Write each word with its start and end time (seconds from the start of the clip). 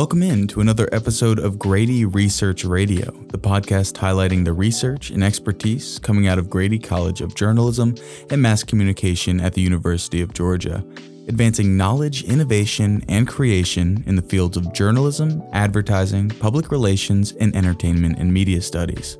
Welcome 0.00 0.22
in 0.22 0.48
to 0.48 0.62
another 0.62 0.88
episode 0.92 1.38
of 1.38 1.58
Grady 1.58 2.06
Research 2.06 2.64
Radio, 2.64 3.10
the 3.28 3.38
podcast 3.38 3.98
highlighting 3.98 4.46
the 4.46 4.52
research 4.54 5.10
and 5.10 5.22
expertise 5.22 5.98
coming 5.98 6.26
out 6.26 6.38
of 6.38 6.48
Grady 6.48 6.78
College 6.78 7.20
of 7.20 7.34
Journalism 7.34 7.94
and 8.30 8.40
Mass 8.40 8.62
Communication 8.62 9.40
at 9.40 9.52
the 9.52 9.60
University 9.60 10.22
of 10.22 10.32
Georgia, 10.32 10.82
advancing 11.28 11.76
knowledge, 11.76 12.24
innovation, 12.24 13.04
and 13.08 13.28
creation 13.28 14.02
in 14.06 14.16
the 14.16 14.22
fields 14.22 14.56
of 14.56 14.72
journalism, 14.72 15.42
advertising, 15.52 16.30
public 16.30 16.70
relations, 16.70 17.32
and 17.32 17.54
entertainment 17.54 18.18
and 18.18 18.32
media 18.32 18.62
studies. 18.62 19.18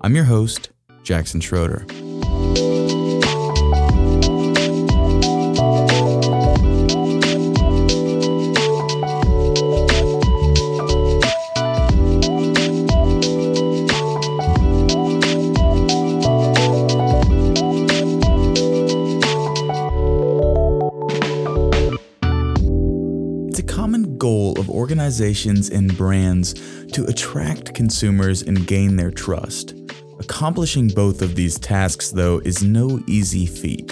I'm 0.00 0.16
your 0.16 0.24
host, 0.24 0.70
Jackson 1.04 1.40
Schroeder. 1.40 1.86
Organizations 24.76 25.70
and 25.70 25.96
brands 25.96 26.54
to 26.92 27.04
attract 27.06 27.74
consumers 27.74 28.42
and 28.42 28.66
gain 28.66 28.96
their 28.96 29.10
trust. 29.10 29.74
Accomplishing 30.20 30.88
both 30.88 31.22
of 31.22 31.34
these 31.34 31.58
tasks, 31.58 32.10
though, 32.10 32.38
is 32.44 32.62
no 32.62 33.00
easy 33.06 33.46
feat. 33.46 33.88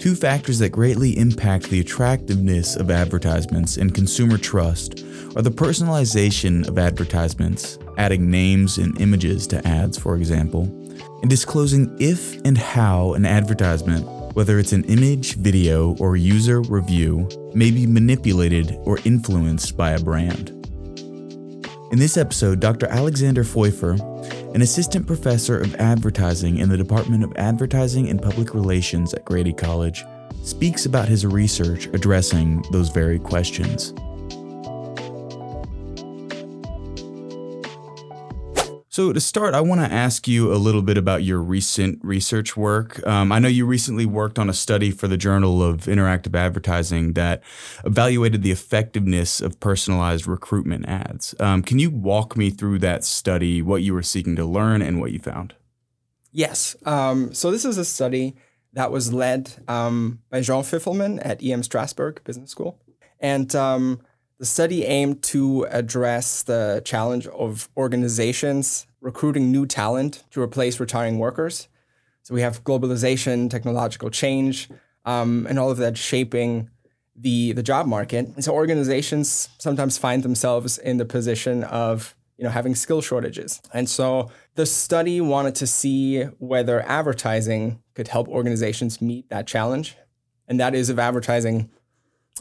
Two 0.00 0.14
factors 0.14 0.58
that 0.58 0.70
greatly 0.70 1.16
impact 1.16 1.70
the 1.70 1.80
attractiveness 1.80 2.76
of 2.76 2.90
advertisements 2.90 3.76
and 3.76 3.94
consumer 3.94 4.36
trust 4.36 5.02
are 5.36 5.42
the 5.42 5.50
personalization 5.50 6.66
of 6.68 6.78
advertisements, 6.78 7.78
adding 7.96 8.30
names 8.30 8.78
and 8.78 9.00
images 9.00 9.46
to 9.46 9.66
ads, 9.66 9.96
for 9.96 10.16
example, 10.16 10.64
and 11.22 11.30
disclosing 11.30 11.94
if 11.98 12.34
and 12.44 12.58
how 12.58 13.14
an 13.14 13.24
advertisement 13.24 14.06
whether 14.34 14.58
it's 14.58 14.72
an 14.72 14.84
image, 14.84 15.36
video, 15.36 15.96
or 15.96 16.16
user 16.16 16.60
review, 16.62 17.28
may 17.54 17.70
be 17.70 17.86
manipulated 17.86 18.76
or 18.82 18.98
influenced 19.04 19.76
by 19.76 19.92
a 19.92 20.00
brand. 20.00 20.50
In 21.92 21.98
this 21.98 22.16
episode, 22.16 22.60
Dr. 22.60 22.86
Alexander 22.88 23.44
Pfeuffer, 23.44 23.92
an 24.54 24.62
assistant 24.62 25.06
professor 25.06 25.58
of 25.58 25.74
advertising 25.76 26.58
in 26.58 26.68
the 26.68 26.76
Department 26.76 27.22
of 27.22 27.32
Advertising 27.36 28.08
and 28.08 28.20
Public 28.20 28.54
Relations 28.54 29.14
at 29.14 29.24
Grady 29.24 29.52
College, 29.52 30.04
speaks 30.42 30.86
about 30.86 31.08
his 31.08 31.24
research 31.24 31.86
addressing 31.86 32.62
those 32.72 32.88
very 32.88 33.18
questions. 33.18 33.94
So, 38.94 39.12
to 39.12 39.20
start, 39.20 39.54
I 39.54 39.60
want 39.60 39.80
to 39.80 39.92
ask 39.92 40.28
you 40.28 40.52
a 40.52 40.54
little 40.54 40.80
bit 40.80 40.96
about 40.96 41.24
your 41.24 41.40
recent 41.40 41.98
research 42.04 42.56
work. 42.56 43.04
Um, 43.04 43.32
I 43.32 43.40
know 43.40 43.48
you 43.48 43.66
recently 43.66 44.06
worked 44.06 44.38
on 44.38 44.48
a 44.48 44.52
study 44.52 44.92
for 44.92 45.08
the 45.08 45.16
Journal 45.16 45.64
of 45.64 45.86
Interactive 45.86 46.36
Advertising 46.36 47.14
that 47.14 47.42
evaluated 47.84 48.44
the 48.44 48.52
effectiveness 48.52 49.40
of 49.40 49.58
personalized 49.58 50.28
recruitment 50.28 50.86
ads. 50.86 51.34
Um, 51.40 51.64
can 51.64 51.80
you 51.80 51.90
walk 51.90 52.36
me 52.36 52.50
through 52.50 52.78
that 52.78 53.02
study, 53.02 53.60
what 53.60 53.82
you 53.82 53.94
were 53.94 54.02
seeking 54.04 54.36
to 54.36 54.44
learn, 54.44 54.80
and 54.80 55.00
what 55.00 55.10
you 55.10 55.18
found? 55.18 55.56
Yes. 56.30 56.76
Um, 56.86 57.34
so, 57.34 57.50
this 57.50 57.64
is 57.64 57.78
a 57.78 57.84
study 57.84 58.36
that 58.74 58.92
was 58.92 59.12
led 59.12 59.54
um, 59.66 60.20
by 60.30 60.40
Jean 60.40 60.62
Pfiffelmann 60.62 61.20
at 61.26 61.42
EM 61.42 61.64
Strasbourg 61.64 62.22
Business 62.22 62.52
School. 62.52 62.78
And 63.18 63.52
um, 63.56 64.02
the 64.38 64.46
study 64.46 64.84
aimed 64.84 65.22
to 65.22 65.66
address 65.70 66.42
the 66.42 66.82
challenge 66.84 67.26
of 67.28 67.68
organizations 67.76 68.86
recruiting 69.04 69.52
new 69.52 69.66
talent 69.66 70.24
to 70.30 70.40
replace 70.40 70.80
retiring 70.80 71.18
workers. 71.18 71.68
So 72.22 72.34
we 72.34 72.40
have 72.40 72.64
globalization, 72.64 73.50
technological 73.50 74.08
change, 74.08 74.70
um, 75.04 75.46
and 75.46 75.58
all 75.58 75.70
of 75.70 75.76
that 75.76 75.98
shaping 75.98 76.70
the 77.14 77.52
the 77.52 77.62
job 77.62 77.86
market. 77.86 78.26
And 78.34 78.42
so 78.42 78.52
organizations 78.54 79.50
sometimes 79.58 79.98
find 79.98 80.22
themselves 80.22 80.78
in 80.78 80.96
the 80.96 81.04
position 81.04 81.62
of 81.64 82.16
you 82.38 82.44
know 82.44 82.50
having 82.50 82.74
skill 82.74 83.02
shortages. 83.02 83.60
And 83.74 83.88
so 83.88 84.30
the 84.54 84.64
study 84.64 85.20
wanted 85.20 85.54
to 85.56 85.66
see 85.66 86.22
whether 86.38 86.80
advertising 86.88 87.82
could 87.94 88.08
help 88.08 88.26
organizations 88.28 89.02
meet 89.02 89.28
that 89.28 89.46
challenge, 89.46 89.96
and 90.48 90.58
that 90.58 90.74
is 90.74 90.88
if 90.88 90.98
advertising 90.98 91.68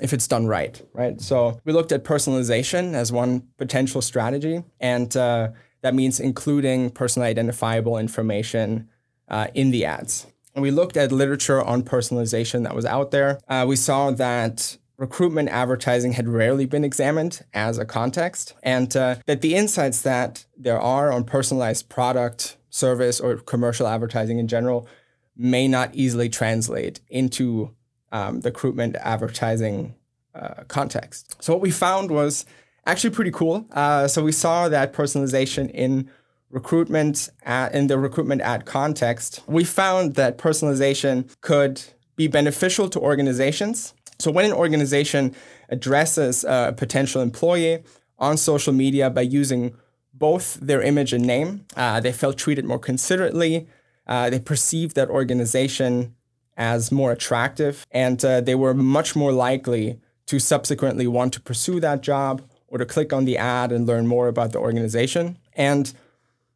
if 0.01 0.13
it's 0.13 0.27
done 0.27 0.47
right, 0.47 0.81
right? 0.93 1.21
So 1.21 1.59
we 1.65 1.73
looked 1.73 1.91
at 1.91 2.03
personalization 2.03 2.93
as 2.93 3.11
one 3.11 3.49
potential 3.57 4.01
strategy, 4.01 4.63
and 4.79 5.15
uh, 5.15 5.49
that 5.83 5.93
means 5.93 6.19
including 6.19 6.89
personally 6.89 7.29
identifiable 7.29 7.97
information 7.97 8.89
uh, 9.29 9.47
in 9.53 9.71
the 9.71 9.85
ads. 9.85 10.25
And 10.55 10.63
we 10.63 10.71
looked 10.71 10.97
at 10.97 11.11
literature 11.11 11.61
on 11.61 11.83
personalization 11.83 12.63
that 12.63 12.75
was 12.75 12.85
out 12.85 13.11
there. 13.11 13.39
Uh, 13.47 13.65
we 13.67 13.75
saw 13.75 14.11
that 14.11 14.77
recruitment 14.97 15.49
advertising 15.49 16.13
had 16.13 16.27
rarely 16.27 16.65
been 16.65 16.83
examined 16.83 17.43
as 17.53 17.77
a 17.77 17.85
context, 17.85 18.53
and 18.63 18.95
uh, 18.95 19.15
that 19.25 19.41
the 19.41 19.55
insights 19.55 20.01
that 20.01 20.45
there 20.57 20.79
are 20.79 21.11
on 21.11 21.23
personalized 21.23 21.89
product, 21.89 22.57
service, 22.69 23.19
or 23.19 23.37
commercial 23.37 23.87
advertising 23.87 24.39
in 24.39 24.47
general 24.47 24.87
may 25.35 25.67
not 25.67 25.93
easily 25.93 26.29
translate 26.29 27.01
into 27.09 27.73
um, 28.11 28.41
the 28.41 28.49
recruitment 28.49 28.95
advertising 28.97 29.95
uh, 30.35 30.63
context. 30.67 31.43
So 31.43 31.53
what 31.53 31.61
we 31.61 31.71
found 31.71 32.11
was 32.11 32.45
actually 32.85 33.11
pretty 33.11 33.31
cool. 33.31 33.65
Uh, 33.71 34.07
so 34.07 34.23
we 34.23 34.31
saw 34.31 34.69
that 34.69 34.93
personalization 34.93 35.69
in 35.71 36.09
recruitment 36.49 37.29
at, 37.43 37.73
in 37.73 37.87
the 37.87 37.97
recruitment 37.97 38.41
ad 38.41 38.65
context. 38.65 39.41
We 39.47 39.63
found 39.63 40.15
that 40.15 40.37
personalization 40.37 41.33
could 41.41 41.81
be 42.15 42.27
beneficial 42.27 42.89
to 42.89 42.99
organizations. 42.99 43.93
So 44.19 44.31
when 44.31 44.45
an 44.45 44.53
organization 44.53 45.35
addresses 45.69 46.43
a 46.43 46.73
potential 46.77 47.21
employee 47.21 47.83
on 48.19 48.37
social 48.37 48.71
media 48.71 49.09
by 49.09 49.21
using 49.21 49.75
both 50.13 50.59
their 50.61 50.81
image 50.81 51.11
and 51.11 51.25
name, 51.25 51.65
uh, 51.75 51.99
they 51.99 52.11
felt 52.11 52.37
treated 52.37 52.65
more 52.65 52.79
considerately. 52.79 53.67
Uh, 54.05 54.29
they 54.29 54.39
perceived 54.39 54.95
that 54.95 55.09
organization 55.09 56.15
as 56.55 56.91
more 56.91 57.11
attractive, 57.11 57.83
and 57.89 58.23
uh, 58.23 58.39
they 58.39 58.53
were 58.53 58.75
much 58.75 59.15
more 59.15 59.31
likely 59.31 59.99
to 60.27 60.39
subsequently 60.39 61.07
want 61.07 61.33
to 61.33 61.41
pursue 61.41 61.79
that 61.79 62.01
job 62.01 62.43
or 62.73 62.79
to 62.79 62.85
click 62.85 63.13
on 63.13 63.25
the 63.25 63.37
ad 63.37 63.71
and 63.71 63.85
learn 63.85 64.07
more 64.07 64.27
about 64.27 64.51
the 64.51 64.57
organization. 64.57 65.37
And 65.53 65.93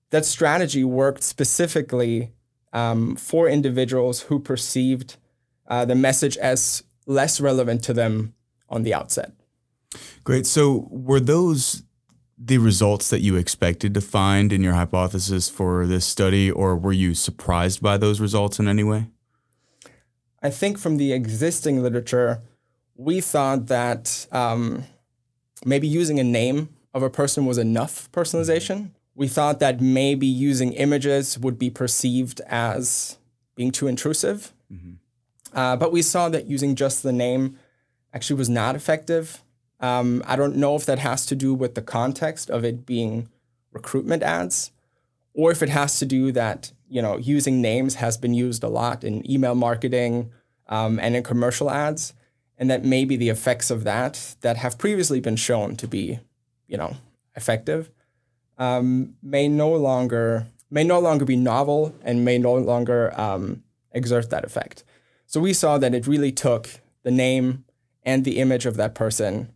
that 0.10 0.26
strategy 0.26 0.84
worked 0.84 1.22
specifically 1.22 2.32
um, 2.74 3.16
for 3.16 3.48
individuals 3.48 4.22
who 4.22 4.40
perceived 4.40 5.18
uh, 5.68 5.86
the 5.86 5.94
message 5.94 6.36
as 6.38 6.84
less 7.06 7.40
relevant 7.40 7.84
to 7.84 7.94
them 7.94 8.34
on 8.68 8.82
the 8.82 8.96
outset. 8.96 9.32
Great. 10.24 10.48
So, 10.48 10.88
were 10.90 11.20
those 11.20 11.84
the 12.36 12.58
results 12.58 13.10
that 13.12 13.22
you 13.22 13.36
expected 13.36 13.94
to 13.94 14.02
find 14.02 14.52
in 14.52 14.64
your 14.64 14.74
hypothesis 14.74 15.50
for 15.50 15.86
this 15.86 16.06
study, 16.06 16.50
or 16.50 16.76
were 16.76 16.94
you 16.94 17.14
surprised 17.14 17.82
by 17.82 17.98
those 17.98 18.20
results 18.20 18.60
in 18.60 18.68
any 18.68 18.84
way? 18.84 19.08
I 20.42 20.50
think 20.50 20.80
from 20.80 20.98
the 20.98 21.14
existing 21.14 21.84
literature, 21.84 22.42
we 22.96 23.22
thought 23.22 23.68
that 23.68 24.28
um, 24.32 24.84
maybe 25.66 25.88
using 25.88 26.20
a 26.20 26.24
name 26.24 26.70
of 26.94 27.04
a 27.04 27.10
person 27.10 27.46
was 27.46 27.58
enough 27.58 28.12
personalization. 28.12 28.92
We 29.16 29.28
thought 29.28 29.60
that 29.60 29.82
maybe 29.82 30.28
using 30.28 30.74
images 30.74 31.40
would 31.40 31.58
be 31.58 31.70
perceived 31.70 32.42
as 32.48 33.18
being 33.56 33.72
too 33.72 33.88
intrusive. 33.88 34.54
Mm-hmm. 34.72 35.58
Uh, 35.58 35.76
but 35.76 35.92
we 35.92 36.02
saw 36.02 36.30
that 36.30 36.46
using 36.46 36.76
just 36.76 37.04
the 37.04 37.12
name 37.12 37.58
actually 38.14 38.38
was 38.38 38.50
not 38.50 38.76
effective. 38.76 39.44
Um, 39.80 40.24
I 40.26 40.36
don't 40.36 40.56
know 40.56 40.76
if 40.76 40.86
that 40.86 41.00
has 41.00 41.26
to 41.28 41.36
do 41.36 41.54
with 41.54 41.76
the 41.76 41.82
context 41.82 42.50
of 42.50 42.64
it 42.64 42.86
being 42.86 43.30
recruitment 43.72 44.24
ads, 44.24 44.72
or 45.34 45.52
if 45.52 45.62
it 45.62 45.70
has 45.70 46.00
to 46.00 46.06
do 46.06 46.32
that 46.32 46.72
you 46.90 47.02
know 47.02 47.18
using 47.18 47.62
names 47.62 47.96
has 47.96 48.18
been 48.18 48.34
used 48.34 48.64
a 48.64 48.70
lot 48.70 49.04
in 49.04 49.30
email 49.30 49.56
marketing 49.56 50.32
um, 50.70 51.00
and 51.00 51.16
in 51.16 51.24
commercial 51.24 51.70
ads, 51.70 52.14
and 52.58 52.70
that 52.70 52.84
maybe 52.84 53.16
the 53.16 53.30
effects 53.30 53.70
of 53.70 53.84
that 53.84 54.36
that 54.42 54.58
have 54.58 54.78
previously 54.78 55.20
been 55.20 55.36
shown 55.36 55.76
to 55.76 55.88
be, 55.88 56.20
you 56.68 56.78
know, 56.78 56.98
effective, 57.36 57.92
um, 58.58 59.16
may 59.22 59.48
no 59.48 59.74
longer 59.74 60.48
may 60.70 60.84
no 60.84 61.00
longer 61.00 61.24
be 61.24 61.36
novel 61.36 61.96
and 62.04 62.26
may 62.26 62.38
no 62.38 62.56
longer 62.56 63.18
um, 63.20 63.64
exert 63.92 64.30
that 64.30 64.44
effect. 64.44 64.84
So 65.26 65.40
we 65.40 65.54
saw 65.54 65.78
that 65.78 65.94
it 65.94 66.08
really 66.08 66.32
took 66.32 66.70
the 67.04 67.12
name 67.12 67.64
and 68.04 68.26
the 68.26 68.40
image 68.40 68.66
of 68.66 68.76
that 68.78 68.96
person 68.96 69.52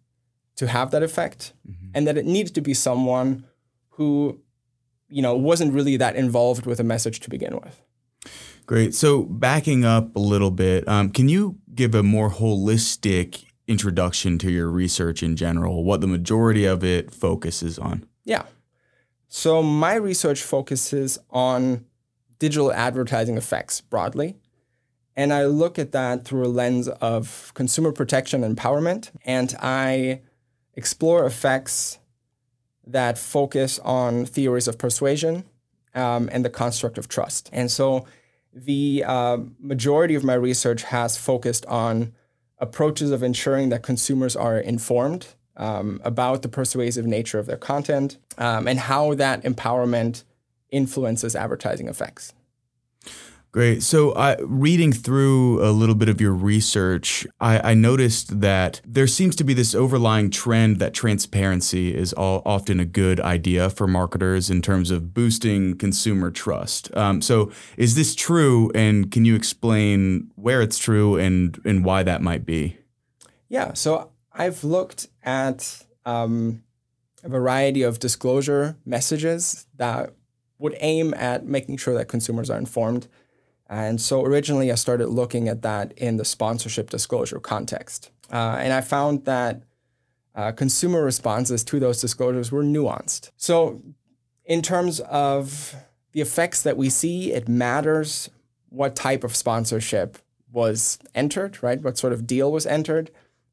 to 0.56 0.68
have 0.68 0.92
that 0.92 1.02
effect, 1.02 1.54
mm-hmm. 1.68 1.88
and 1.94 2.06
that 2.06 2.18
it 2.18 2.26
needed 2.26 2.54
to 2.56 2.62
be 2.62 2.74
someone 2.74 3.46
who, 3.92 4.40
you 5.10 5.22
know, 5.22 5.36
wasn't 5.36 5.74
really 5.74 5.98
that 5.98 6.16
involved 6.16 6.66
with 6.66 6.80
a 6.80 6.84
message 6.84 7.20
to 7.22 7.30
begin 7.30 7.56
with. 7.56 7.82
Great. 8.66 8.94
So 8.94 9.24
backing 9.24 9.86
up 9.86 10.16
a 10.16 10.20
little 10.20 10.52
bit, 10.52 10.88
um, 10.88 11.10
can 11.10 11.30
you 11.30 11.58
give 11.82 11.96
a 11.96 12.04
more 12.04 12.30
holistic 12.30 13.46
introduction 13.68 14.38
to 14.38 14.52
your 14.52 14.70
research 14.70 15.24
in 15.24 15.36
general, 15.36 15.84
what 15.84 16.00
the 16.00 16.06
majority 16.06 16.64
of 16.64 16.84
it 16.84 17.10
focuses 17.10 17.80
on. 17.80 18.06
Yeah. 18.24 18.44
So 19.28 19.64
my 19.64 19.96
research 19.96 20.44
focuses 20.44 21.18
on 21.32 21.86
digital 22.38 22.72
advertising 22.72 23.36
effects 23.36 23.82
broadly. 23.82 24.38
And 25.16 25.34
I 25.34 25.46
look 25.46 25.80
at 25.80 25.92
that 25.94 26.24
through 26.24 26.46
a 26.46 26.54
lens 26.54 26.88
of 26.88 27.52
consumer 27.56 27.92
protection 27.92 28.44
and 28.44 28.56
empowerment. 28.56 29.10
And 29.26 29.56
I 29.60 30.22
explore 30.76 31.26
effects 31.26 31.98
that 32.86 33.18
focus 33.18 33.80
on 33.80 34.28
theories 34.28 34.68
of 34.68 34.78
persuasion 34.78 35.46
um, 35.96 36.30
and 36.32 36.46
the 36.46 36.52
construct 36.52 37.00
of 37.00 37.08
trust. 37.08 37.50
And 37.52 37.72
so 37.72 38.06
the 38.54 39.04
uh, 39.06 39.38
majority 39.60 40.16
of 40.16 40.24
my 40.24 40.34
research 40.34 40.84
has 40.84 41.18
focused 41.18 41.66
on 41.68 42.14
approaches 42.60 43.12
of 43.12 43.24
ensuring 43.24 43.70
that 43.70 43.82
consumers 43.82 44.36
are 44.36 44.58
informed 44.60 45.28
um, 45.58 46.02
about 46.04 46.42
the 46.42 46.50
persuasive 46.50 47.06
nature 47.06 47.40
of 47.40 47.46
their 47.46 47.58
content 47.58 48.18
um, 48.38 48.68
and 48.68 48.80
how 48.80 49.14
that 49.16 49.44
empowerment 49.44 50.24
influences 50.70 51.36
advertising 51.36 51.88
effects. 51.88 52.34
Great. 53.52 53.84
So, 53.84 54.14
reading 54.40 54.94
through 54.94 55.62
a 55.62 55.72
little 55.72 55.96
bit 55.96 56.08
of 56.08 56.22
your 56.22 56.32
research, 56.32 57.28
I, 57.42 57.72
I, 57.72 57.74
noticed 57.74 58.40
that 58.40 58.80
there 58.86 59.08
seems 59.08 59.36
to 59.36 59.44
be 59.44 59.54
this 59.54 59.76
overlying 59.76 60.30
trend 60.30 60.78
that 60.78 60.94
transparency 60.94 61.94
is 61.94 62.14
all, 62.14 62.42
often 62.46 62.80
a 62.80 62.86
good 62.86 63.20
idea 63.20 63.70
for 63.70 63.88
marketers 63.88 64.50
in 64.50 64.62
terms 64.62 64.90
of 64.90 65.14
boosting 65.14 65.78
consumer 65.78 66.32
trust. 66.32 66.96
Um, 66.96 67.22
so, 67.22 67.52
is 67.76 67.96
this 67.96 68.16
true? 68.16 68.72
And 68.74 69.12
can 69.12 69.26
you 69.26 69.36
explain 69.36 70.32
where 70.36 70.62
it's 70.62 70.78
true 70.78 71.18
and, 71.18 71.60
and 71.66 71.84
why 71.84 72.04
that 72.04 72.22
might 72.22 72.46
be? 72.46 72.78
Yeah. 73.50 73.74
So, 73.74 74.12
I've 74.32 74.64
looked 74.64 75.10
at 75.24 75.84
um, 76.06 76.64
a 77.22 77.28
variety 77.28 77.82
of 77.82 78.00
disclosure 78.00 78.78
messages 78.86 79.68
that 79.76 80.14
would 80.58 80.78
aim 80.80 81.14
at 81.16 81.46
making 81.46 81.76
sure 81.76 81.96
that 81.96 82.08
consumers 82.08 82.50
are 82.50 82.58
informed. 82.58 83.10
And 83.72 84.02
so 84.02 84.24
originally 84.26 84.70
I 84.70 84.76
started 84.76 85.08
looking 85.08 85.48
at 85.48 85.62
that 85.62 85.94
in 85.94 86.18
the 86.18 86.26
sponsorship 86.26 86.90
disclosure 86.90 87.40
context. 87.40 88.12
Uh, 88.30 88.58
and 88.60 88.74
I 88.74 88.82
found 88.82 89.24
that 89.24 89.64
uh, 90.36 90.52
consumer 90.52 91.04
responses 91.04 91.64
to 91.64 91.80
those 91.80 92.02
disclosures 92.02 92.52
were 92.52 92.64
nuanced. 92.64 93.32
So, 93.38 93.82
in 94.46 94.62
terms 94.62 95.00
of 95.02 95.76
the 96.12 96.22
effects 96.22 96.62
that 96.64 96.76
we 96.76 96.90
see, 96.90 97.32
it 97.32 97.48
matters 97.48 98.30
what 98.70 98.96
type 98.96 99.24
of 99.24 99.36
sponsorship 99.36 100.18
was 100.52 101.00
entered, 101.16 101.62
right? 101.64 101.82
What 101.82 101.98
sort 101.98 102.12
of 102.12 102.28
deal 102.28 102.52
was 102.52 102.66
entered 102.66 103.12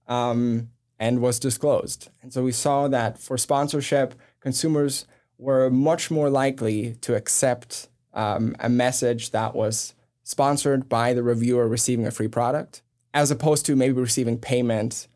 um, 0.09 0.70
and 0.99 1.20
was 1.20 1.38
disclosed. 1.38 2.11
And 2.23 2.32
so 2.32 2.43
we 2.43 2.53
saw 2.53 2.88
that 2.88 3.19
for 3.19 3.38
sponsorship, 3.38 4.15
consumers 4.41 5.06
were 5.37 5.70
much 5.70 6.11
more 6.11 6.31
likely 6.31 6.94
to 7.03 7.15
accept 7.15 7.88
um, 8.15 8.56
a 8.59 8.69
message 8.69 9.31
that 9.31 9.55
was 9.55 9.94
sponsored 10.29 10.91
by 10.91 11.15
the 11.15 11.23
reviewer 11.23 11.67
receiving 11.67 12.07
a 12.07 12.11
free 12.11 12.29
product, 12.29 12.83
as 13.15 13.31
opposed 13.31 13.65
to 13.65 13.75
maybe 13.75 13.95
receiving 13.95 14.37
payment 14.37 15.09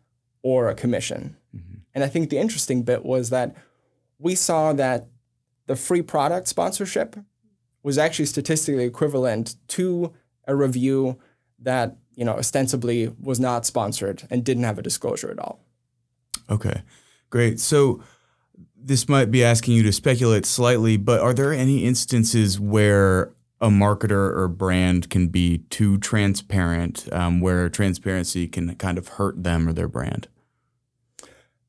or 0.43 0.71
a 0.71 0.75
commission. 0.75 1.37
Mm-hmm. 1.55 1.81
And 1.95 2.03
I 2.03 2.09
think 2.09 2.31
the 2.31 2.39
interesting 2.39 2.83
bit 2.83 3.05
was 3.05 3.29
that 3.29 3.55
we 4.19 4.35
saw 4.35 4.73
that 4.73 5.09
the 5.67 5.77
free 5.77 6.01
product 6.01 6.49
sponsorship 6.49 7.15
was 7.83 7.99
actually 7.99 8.25
statistically 8.25 8.85
equivalent 8.85 9.57
to 9.69 10.15
a 10.49 10.57
review 10.57 11.19
that 11.59 11.99
you 12.15 12.25
know 12.25 12.33
ostensibly 12.33 13.15
was 13.21 13.39
not 13.39 13.67
sponsored 13.67 14.23
and 14.31 14.43
didn't 14.43 14.65
have 14.65 14.79
a 14.79 14.83
disclosure 14.83 15.31
at 15.31 15.39
all. 15.39 15.61
Okay, 16.49 16.81
great. 17.29 17.61
So 17.61 18.03
this 18.75 19.11
might 19.11 19.31
be 19.31 19.45
asking 19.45 19.75
you 19.75 19.83
to 19.83 19.93
speculate 19.93 20.47
slightly, 20.47 20.97
but 20.97 21.21
are 21.21 21.35
there 21.35 21.53
any 21.53 21.85
instances 21.85 22.59
where 22.59 23.35
a 23.63 23.69
marketer 23.69 24.37
or 24.37 24.49
brand 24.49 25.09
can 25.09 25.29
be 25.29 25.59
too 25.71 25.97
transparent, 25.99 27.11
um, 27.13 27.41
where 27.41 27.69
transparency 27.69 28.49
can 28.49 28.75
kind 28.75 28.99
of 28.99 29.07
hurt 29.09 29.45
them 29.45 29.69
or 29.69 29.73
their 29.73 29.89
brand? 29.89 30.27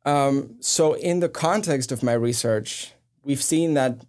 Um, 0.03 0.55
so, 0.59 0.93
in 0.95 1.19
the 1.19 1.29
context 1.29 1.91
of 1.91 2.03
my 2.03 2.13
research, 2.13 2.93
we've 3.23 3.41
seen 3.41 3.75
that 3.75 4.05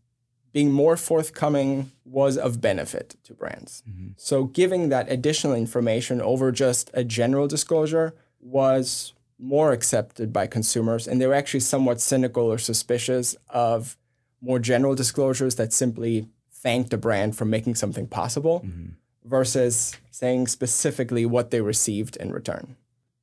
being 0.53 0.73
more 0.73 0.97
forthcoming 0.97 1.93
was 2.05 2.39
of 2.39 2.61
benefit 2.61 3.17
to 3.25 3.35
brands. 3.35 3.83
Mm-hmm. 3.89 4.13
So, 4.17 4.45
giving 4.45 4.89
that 4.89 5.11
additional 5.13 5.55
information 5.55 6.23
over 6.23 6.51
just 6.51 6.91
a 6.95 7.05
general 7.05 7.47
disclosure 7.47 8.15
was 8.41 9.13
more 9.39 9.73
accepted 9.73 10.33
by 10.33 10.47
consumers, 10.47 11.07
and 11.07 11.21
they 11.21 11.27
were 11.27 11.35
actually 11.35 11.61
somewhat 11.61 12.01
cynical 12.01 12.45
or 12.45 12.59
suspicious 12.59 13.37
of 13.51 13.99
more 14.41 14.59
general 14.59 14.95
disclosures 14.95 15.57
that 15.57 15.73
simply 15.73 16.29
thanked 16.65 16.93
a 16.93 16.99
brand 16.99 17.37
for 17.37 17.45
making 17.45 17.77
something 17.77 18.09
possible 18.09 18.63
mm-hmm. 18.67 18.95
versus 19.25 19.97
saying 20.11 20.49
specifically 20.49 21.25
what 21.25 21.51
they 21.51 21.61
received 21.61 22.17
in 22.17 22.33
return. 22.33 22.77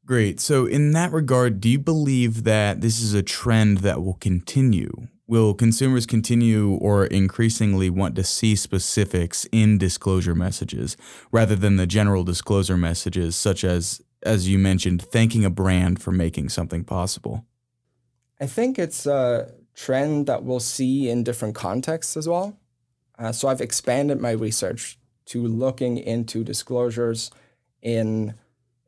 Great. 0.06 0.40
So, 0.40 0.66
in 0.66 0.92
that 0.92 1.12
regard, 1.12 1.60
do 1.60 1.70
you 1.70 1.80
believe 1.80 2.44
that 2.44 2.82
this 2.82 3.02
is 3.02 3.14
a 3.14 3.24
trend 3.24 3.80
that 3.80 4.02
will 4.02 4.16
continue? 4.16 5.08
Will 5.28 5.54
consumers 5.54 6.06
continue 6.06 6.74
or 6.74 7.06
increasingly 7.06 7.90
want 7.90 8.16
to 8.16 8.24
see 8.24 8.56
specifics 8.56 9.46
in 9.52 9.78
disclosure 9.78 10.36
messages 10.36 10.98
rather 11.32 11.56
than 11.56 11.78
the 11.78 11.88
general 11.88 12.24
disclosure 12.24 12.78
messages, 12.78 13.36
such 13.36 13.64
as, 13.64 14.02
as 14.24 14.50
you 14.50 14.60
mentioned, 14.60 15.02
thanking 15.02 15.46
a 15.46 15.50
brand 15.50 16.02
for 16.02 16.12
making 16.12 16.50
something 16.50 16.84
possible? 16.84 17.46
I 18.40 18.48
think 18.48 18.78
it's 18.78 19.06
a 19.06 19.54
trend 19.74 20.28
that 20.28 20.44
we'll 20.44 20.60
see 20.60 21.10
in 21.10 21.24
different 21.24 21.56
contexts 21.56 22.18
as 22.18 22.28
well. 22.28 22.58
Uh, 23.22 23.32
so 23.32 23.48
I've 23.48 23.62
expanded 23.62 24.20
my 24.20 24.32
research 24.32 24.98
to 25.26 25.46
looking 25.46 26.00
into 26.00 26.44
disclosures 26.44 27.30
in 27.84 28.34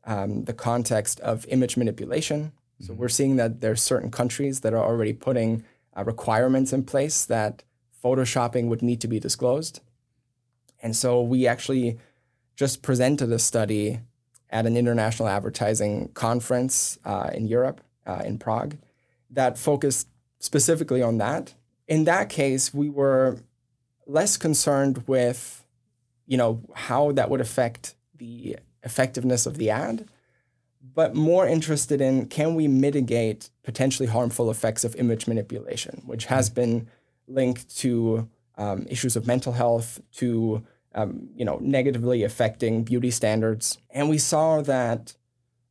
um, 0.04 0.44
the 0.44 0.52
context 0.52 1.20
of 1.20 1.46
image 1.46 1.76
manipulation. 1.76 2.50
So 2.80 2.92
mm-hmm. 2.92 3.00
we're 3.00 3.08
seeing 3.08 3.36
that 3.36 3.60
there 3.60 3.70
are 3.70 3.76
certain 3.76 4.10
countries 4.10 4.60
that 4.60 4.74
are 4.74 4.84
already 4.84 5.12
putting 5.12 5.64
uh, 5.96 6.02
requirements 6.02 6.72
in 6.72 6.82
place 6.82 7.24
that 7.26 7.62
photoshopping 8.02 8.66
would 8.66 8.82
need 8.82 9.00
to 9.02 9.08
be 9.08 9.20
disclosed. 9.20 9.80
And 10.82 10.96
so 10.96 11.22
we 11.22 11.46
actually 11.46 11.98
just 12.56 12.82
presented 12.82 13.30
a 13.30 13.38
study 13.38 14.00
at 14.50 14.66
an 14.66 14.76
international 14.76 15.28
advertising 15.28 16.08
conference 16.08 16.98
uh, 17.04 17.30
in 17.32 17.46
Europe, 17.46 17.80
uh, 18.04 18.22
in 18.24 18.38
Prague, 18.38 18.76
that 19.30 19.58
focused 19.58 20.08
specifically 20.40 21.02
on 21.02 21.18
that. 21.18 21.54
In 21.86 22.04
that 22.04 22.28
case, 22.28 22.74
we 22.74 22.88
were 22.88 23.38
less 24.06 24.36
concerned 24.36 25.04
with, 25.06 25.64
you 26.26 26.36
know, 26.36 26.60
how 26.74 27.12
that 27.12 27.30
would 27.30 27.40
affect 27.40 27.94
the 28.16 28.56
effectiveness 28.82 29.46
of 29.46 29.56
the 29.56 29.70
ad, 29.70 30.08
but 30.94 31.14
more 31.14 31.46
interested 31.46 32.00
in 32.00 32.26
can 32.26 32.54
we 32.54 32.68
mitigate 32.68 33.50
potentially 33.62 34.08
harmful 34.08 34.50
effects 34.50 34.84
of 34.84 34.94
image 34.96 35.26
manipulation, 35.26 36.02
which 36.04 36.26
has 36.26 36.50
been 36.50 36.88
linked 37.26 37.74
to 37.78 38.28
um, 38.56 38.86
issues 38.88 39.16
of 39.16 39.26
mental 39.26 39.52
health, 39.52 40.00
to 40.12 40.62
um, 40.94 41.28
you 41.34 41.44
know 41.44 41.58
negatively 41.60 42.22
affecting 42.22 42.84
beauty 42.84 43.10
standards, 43.10 43.78
and 43.90 44.08
we 44.08 44.18
saw 44.18 44.60
that 44.62 45.16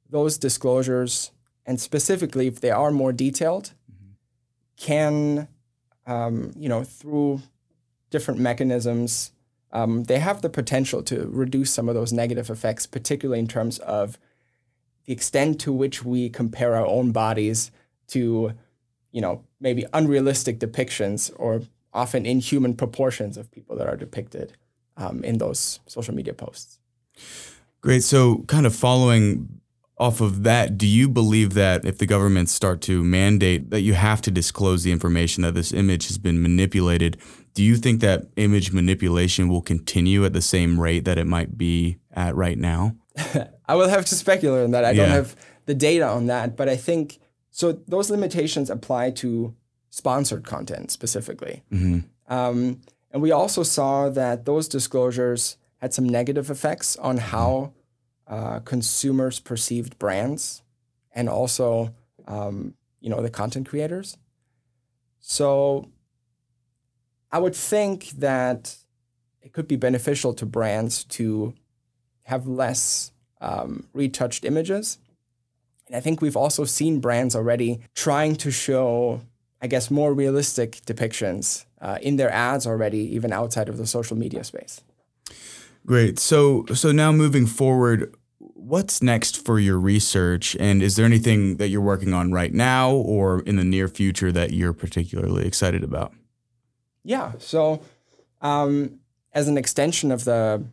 those 0.10 0.38
disclosures, 0.38 1.32
and 1.66 1.80
specifically 1.80 2.48
if 2.48 2.60
they 2.60 2.72
are 2.72 2.92
more 2.92 3.14
detailed, 3.14 3.74
mm-hmm. 3.92 4.14
can 4.76 5.48
um, 6.06 6.52
you 6.58 6.68
know 6.68 6.84
through 6.84 7.42
different 8.14 8.40
mechanisms, 8.40 9.32
um, 9.72 10.04
they 10.04 10.20
have 10.20 10.44
the 10.44 10.50
potential 10.50 11.02
to 11.04 11.28
reduce 11.28 11.72
some 11.74 11.90
of 11.90 11.96
those 11.96 12.14
negative 12.14 12.52
effects, 12.52 12.86
particularly 12.86 13.40
in 13.40 13.48
terms 13.48 13.80
of 13.80 14.20
the 15.06 15.14
extent 15.14 15.60
to 15.62 15.74
which 15.74 16.06
we 16.06 16.30
compare 16.30 16.76
our 16.76 16.86
own 16.86 17.12
bodies 17.12 17.72
to, 18.10 18.54
you 19.12 19.20
know, 19.20 19.44
maybe 19.60 19.84
unrealistic 19.92 20.60
depictions 20.60 21.32
or 21.38 21.64
often 21.92 22.26
inhuman 22.26 22.76
proportions 22.76 23.36
of 23.36 23.52
people 23.52 23.76
that 23.76 23.88
are 23.88 23.98
depicted 23.98 24.54
um, 24.96 25.24
in 25.24 25.40
those 25.40 25.80
social 25.88 26.14
media 26.14 26.36
posts. 26.36 26.78
Great. 27.82 28.04
So, 28.04 28.44
kind 28.48 28.68
of 28.68 28.76
following 28.76 29.60
off 29.98 30.22
of 30.22 30.44
that, 30.44 30.78
do 30.78 30.88
you 30.88 31.08
believe 31.08 31.54
that 31.54 31.86
if 31.86 32.00
the 32.00 32.06
governments 32.06 32.52
start 32.52 32.82
to 32.82 33.04
mandate 33.04 33.70
that 33.70 33.82
you 33.82 33.94
have 33.94 34.22
to 34.24 34.32
disclose 34.32 34.84
the 34.84 34.92
information 34.92 35.44
that 35.44 35.54
this 35.54 35.72
image 35.72 36.08
has 36.08 36.18
been 36.18 36.42
manipulated, 36.42 37.18
do 37.54 37.64
you 37.64 37.76
think 37.78 38.02
that 38.02 38.26
image 38.36 38.72
manipulation 38.72 39.48
will 39.48 39.62
continue 39.62 40.26
at 40.26 40.34
the 40.34 40.42
same 40.42 40.80
rate 40.80 41.06
that 41.06 41.18
it 41.20 41.28
might 41.28 41.58
be 41.58 41.98
at 42.12 42.36
right 42.36 42.58
now? 42.58 42.96
I 43.68 43.76
will 43.76 43.90
have 43.90 44.06
to 44.06 44.16
speculate 44.16 44.64
on 44.64 44.72
that. 44.72 44.84
I 44.84 44.92
yeah. 44.92 45.04
don't 45.04 45.12
have 45.12 45.36
the 45.66 45.76
data 45.76 46.08
on 46.08 46.26
that, 46.26 46.58
but 46.58 46.68
I 46.68 46.76
think 46.76 47.20
so. 47.52 47.74
Those 47.88 48.10
limitations 48.10 48.70
apply 48.70 49.12
to 49.12 49.56
sponsored 49.92 50.44
content 50.44 50.90
specifically. 50.90 51.62
Mm-hmm. 51.72 52.34
Um, 52.34 52.82
and 53.12 53.22
we 53.22 53.32
also 53.32 53.62
saw 53.62 54.10
that 54.10 54.46
those 54.46 54.68
disclosures 54.68 55.58
had 55.78 55.94
some 55.94 56.10
negative 56.10 56.50
effects 56.50 56.96
on 56.98 57.18
how 57.18 57.74
uh, 58.28 58.60
consumers 58.60 59.40
perceived 59.40 60.00
brands 60.00 60.62
and 61.14 61.30
also 61.30 61.94
um, 62.28 62.74
you 63.00 63.10
know 63.10 63.22
the 63.22 63.30
content 63.30 63.68
creators. 63.68 64.18
So 65.20 65.90
I 67.32 67.40
would 67.40 67.56
think 67.56 68.10
that 68.12 68.76
it 69.42 69.54
could 69.54 69.68
be 69.68 69.76
beneficial 69.76 70.34
to 70.36 70.46
brands 70.46 71.04
to 71.06 71.54
have 72.24 72.48
less 72.48 73.12
um, 73.42 73.88
retouched 73.94 74.46
images. 74.46 74.98
And 75.88 75.96
I 75.96 76.00
think 76.00 76.22
we've 76.22 76.38
also 76.38 76.64
seen 76.64 77.00
brands 77.00 77.36
already 77.36 77.82
trying 77.94 78.36
to 78.38 78.52
show, 78.52 79.22
I 79.62 79.68
guess, 79.68 79.92
more 79.92 80.14
realistic 80.14 80.82
depictions 80.86 81.66
uh, 81.82 81.98
in 82.02 82.16
their 82.16 82.32
ads 82.32 82.66
already, 82.66 83.00
even 83.16 83.34
outside 83.34 83.68
of 83.68 83.78
the 83.78 83.86
social 83.86 84.18
media 84.18 84.44
space. 84.44 84.82
Great. 85.86 86.18
So, 86.20 86.66
so 86.74 86.92
now 86.92 87.12
moving 87.12 87.46
forward, 87.46 88.16
what's 88.40 89.02
next 89.02 89.44
for 89.44 89.60
your 89.60 89.78
research, 89.78 90.56
and 90.60 90.82
is 90.82 90.96
there 90.96 91.06
anything 91.06 91.58
that 91.58 91.68
you're 91.68 91.82
working 91.82 92.14
on 92.14 92.32
right 92.32 92.54
now 92.54 92.92
or 92.92 93.42
in 93.42 93.58
the 93.58 93.64
near 93.64 93.88
future 93.88 94.32
that 94.32 94.54
you're 94.54 94.74
particularly 94.74 95.46
excited 95.46 95.84
about? 95.84 96.14
Yeah. 97.04 97.34
So, 97.40 97.82
um, 98.42 99.00
as 99.34 99.48
an 99.48 99.58
extension 99.58 100.12
of 100.12 100.24
the 100.24 100.64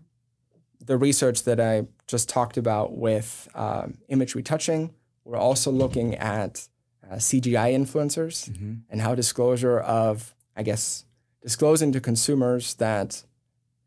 the 0.84 0.96
research 0.96 1.44
that 1.44 1.60
I 1.60 1.86
just 2.06 2.28
talked 2.28 2.56
about 2.56 2.96
with 2.96 3.48
um, 3.54 3.98
image 4.08 4.34
retouching, 4.34 4.94
we're 5.24 5.36
also 5.36 5.70
looking 5.70 6.14
at 6.14 6.68
uh, 7.08 7.16
CGI 7.16 7.74
influencers 7.74 8.50
mm-hmm. 8.50 8.74
and 8.88 9.00
how 9.00 9.14
disclosure 9.14 9.78
of, 9.78 10.34
I 10.56 10.62
guess, 10.62 11.04
disclosing 11.42 11.92
to 11.92 12.00
consumers 12.00 12.74
that 12.74 13.24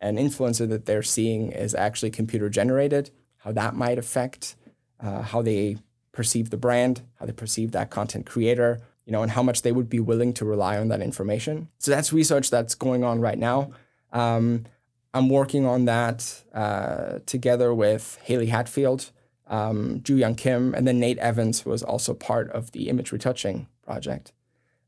an 0.03 0.17
influencer 0.17 0.67
that 0.69 0.85
they're 0.85 1.01
seeing 1.01 1.51
is 1.51 1.73
actually 1.73 2.11
computer 2.11 2.49
generated, 2.49 3.09
how 3.37 3.51
that 3.53 3.73
might 3.73 3.97
affect 3.97 4.55
uh, 4.99 5.21
how 5.21 5.41
they 5.41 5.77
perceive 6.11 6.49
the 6.49 6.57
brand, 6.57 7.01
how 7.19 7.25
they 7.25 7.31
perceive 7.31 7.71
that 7.71 7.89
content 7.89 8.25
creator, 8.25 8.81
you 9.05 9.13
know, 9.13 9.23
and 9.23 9.31
how 9.31 9.41
much 9.41 9.61
they 9.61 9.71
would 9.71 9.89
be 9.89 9.99
willing 9.99 10.33
to 10.33 10.45
rely 10.45 10.77
on 10.77 10.89
that 10.89 11.01
information. 11.01 11.69
So 11.79 11.89
that's 11.91 12.13
research 12.13 12.49
that's 12.49 12.75
going 12.75 13.03
on 13.03 13.21
right 13.21 13.37
now. 13.37 13.71
Um, 14.11 14.65
I'm 15.13 15.29
working 15.29 15.65
on 15.65 15.85
that 15.85 16.43
uh, 16.53 17.19
together 17.25 17.73
with 17.73 18.19
Haley 18.23 18.47
Hatfield, 18.47 19.11
um, 19.47 20.01
Young 20.07 20.35
Kim, 20.35 20.73
and 20.73 20.87
then 20.87 20.99
Nate 20.99 21.19
Evans 21.19 21.65
was 21.65 21.81
also 21.81 22.13
part 22.13 22.49
of 22.51 22.71
the 22.71 22.89
image 22.89 23.11
retouching 23.11 23.67
project. 23.85 24.33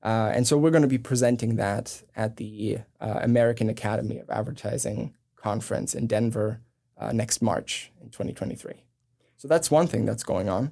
Uh, 0.04 0.32
and 0.34 0.48
so 0.48 0.58
we're 0.58 0.72
going 0.72 0.82
to 0.84 0.88
be 0.88 0.98
presenting 0.98 1.56
that 1.56 2.04
at 2.16 2.38
the 2.38 2.80
uh, 3.02 3.20
American 3.22 3.70
Academy 3.70 4.20
of 4.20 4.30
Advertising 4.30 5.14
conference 5.36 5.96
in 5.96 6.08
Denver 6.08 6.62
uh, 6.98 7.12
next 7.12 7.42
March 7.42 7.92
in 8.02 8.10
2023. 8.10 8.74
So 9.38 9.48
that's 9.48 9.72
one 9.72 9.88
thing 9.88 10.06
that's 10.06 10.24
going 10.24 10.50
on. 10.50 10.72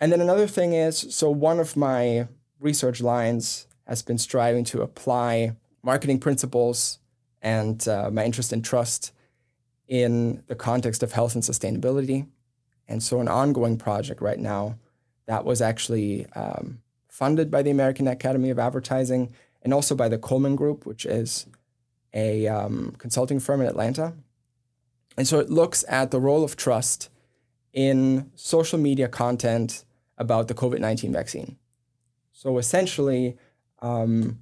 And 0.00 0.12
then 0.12 0.20
another 0.20 0.46
thing 0.46 0.72
is 0.72 1.06
so 1.10 1.30
one 1.30 1.60
of 1.60 1.76
my 1.76 2.28
research 2.60 3.00
lines 3.00 3.66
has 3.86 4.02
been 4.02 4.18
striving 4.18 4.64
to 4.64 4.82
apply 4.82 5.56
marketing 5.82 6.20
principles 6.20 6.98
and 7.42 7.86
uh, 7.88 8.10
my 8.10 8.24
interest 8.24 8.52
in 8.52 8.62
trust 8.62 9.12
in 9.86 10.42
the 10.48 10.54
context 10.54 11.02
of 11.02 11.12
health 11.12 11.34
and 11.34 11.42
sustainability. 11.42 12.26
And 12.86 13.02
so, 13.02 13.20
an 13.20 13.28
ongoing 13.28 13.76
project 13.76 14.20
right 14.20 14.38
now 14.38 14.78
that 15.26 15.44
was 15.44 15.60
actually 15.60 16.26
um, 16.34 16.80
funded 17.18 17.50
by 17.50 17.62
the 17.62 17.70
American 17.70 18.06
Academy 18.06 18.48
of 18.48 18.60
Advertising 18.60 19.34
and 19.62 19.74
also 19.74 19.96
by 19.96 20.08
the 20.08 20.18
Coleman 20.18 20.54
Group, 20.54 20.86
which 20.86 21.04
is 21.04 21.46
a 22.14 22.46
um, 22.46 22.94
consulting 22.98 23.40
firm 23.40 23.60
in 23.60 23.66
Atlanta. 23.66 24.14
And 25.16 25.26
so, 25.26 25.40
it 25.40 25.50
looks 25.50 25.84
at 25.88 26.12
the 26.12 26.20
role 26.20 26.44
of 26.44 26.56
trust 26.56 27.10
in 27.72 28.30
social 28.36 28.78
media 28.78 29.08
content 29.08 29.84
about 30.16 30.46
the 30.46 30.54
COVID 30.54 30.78
19 30.78 31.12
vaccine. 31.12 31.56
So, 32.30 32.56
essentially, 32.56 33.36
um, 33.82 34.38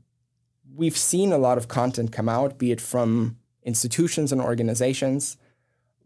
we've 0.75 0.99
seen 0.99 1.33
a 1.33 1.39
lot 1.39 1.57
of 1.57 1.69
content 1.69 2.13
come 2.13 2.29
out, 2.29 2.59
be 2.59 2.73
it 2.73 2.81
from 2.83 3.39
institutions 3.63 4.33
and 4.33 4.41
organizations, 4.41 5.39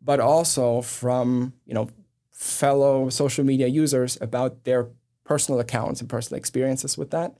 but 0.01 0.21
also 0.21 0.83
from 0.83 1.53
you 1.67 1.75
know 1.75 1.89
fellow 2.31 3.09
social 3.09 3.45
media 3.45 3.67
users 3.67 4.17
about 4.21 4.63
their 4.63 4.87
personal 5.25 5.61
accounts 5.61 6.01
and 6.01 6.09
personal 6.09 6.39
experiences 6.39 6.99
with 6.99 7.11
that. 7.11 7.37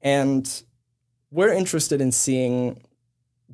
And 0.00 0.62
we're 1.30 1.52
interested 1.52 2.00
in 2.00 2.12
seeing 2.12 2.82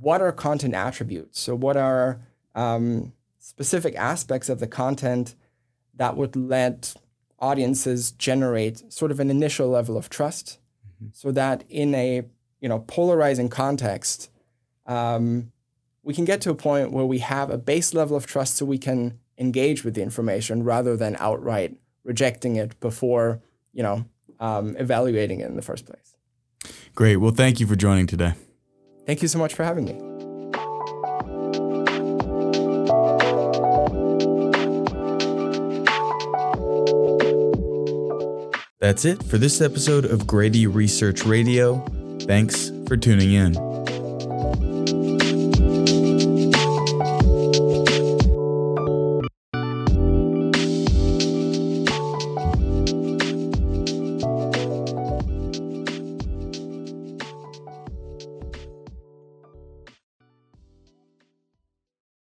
what 0.01 0.21
are 0.21 0.33
content 0.33 0.75
attributes. 0.75 1.41
So, 1.41 1.55
what 1.55 1.77
are 1.77 2.21
um, 2.55 3.13
specific 3.39 3.95
aspects 3.97 4.49
of 4.49 4.61
the 4.61 4.67
content 4.67 5.35
that 5.95 6.17
would 6.17 6.37
let 6.37 6.95
audiences 7.39 8.11
generate 8.13 8.93
sort 8.93 9.11
of 9.11 9.21
an 9.21 9.31
initial 9.31 9.69
level 9.69 9.97
of 9.97 10.09
trust 10.09 10.59
mm-hmm. 10.97 11.11
so 11.13 11.31
that 11.33 11.65
in 11.69 11.95
a 11.95 12.23
you 12.61 12.69
know 12.69 12.81
polarizing 12.81 13.49
context, 13.49 14.31
um, 14.87 15.53
we 16.03 16.15
can 16.15 16.25
get 16.25 16.41
to 16.41 16.51
a 16.51 16.55
point 16.55 16.91
where 16.91 17.05
we 17.05 17.19
have 17.19 17.51
a 17.51 17.59
base 17.59 17.95
level 17.95 18.17
of 18.17 18.27
trust, 18.27 18.57
so 18.57 18.65
we 18.65 18.79
can 18.79 19.19
engage 19.37 19.85
with 19.85 19.95
the 19.95 20.03
information 20.03 20.65
rather 20.65 20.97
than 20.97 21.17
outright 21.21 21.77
rejecting 22.09 22.57
it 22.57 22.81
before 22.81 23.41
you 23.73 23.83
know 23.85 24.05
um, 24.41 24.75
evaluating 24.79 25.41
it 25.41 25.49
in 25.49 25.55
the 25.55 25.63
first 25.63 25.87
place. 25.87 26.17
Great. 26.95 27.17
Well, 27.19 27.31
thank 27.31 27.61
you 27.61 27.67
for 27.67 27.77
joining 27.77 28.09
today. 28.09 28.33
Thank 29.07 29.23
you 29.23 29.29
so 29.29 29.39
much 29.39 29.55
for 29.55 29.63
having 29.63 29.85
me. 29.85 29.93
That's 38.81 39.05
it 39.05 39.23
for 39.25 39.39
this 39.39 39.61
episode 39.61 40.05
of 40.05 40.27
Grady 40.27 40.67
Research 40.67 41.25
Radio. 41.25 41.85
Thanks 42.21 42.73
for 42.87 42.97
tuning 42.97 43.33
in. 43.33 43.68